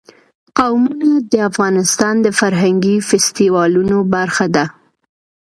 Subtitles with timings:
[0.57, 4.65] قومونه د افغانستان د فرهنګي فستیوالونو برخه ده.